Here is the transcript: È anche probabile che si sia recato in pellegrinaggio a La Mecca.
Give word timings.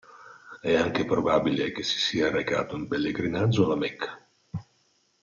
È 0.61 0.73
anche 0.73 1.05
probabile 1.05 1.71
che 1.71 1.83
si 1.83 1.99
sia 1.99 2.31
recato 2.31 2.75
in 2.75 2.87
pellegrinaggio 2.87 3.65
a 3.65 3.67
La 3.67 3.75
Mecca. 3.75 4.27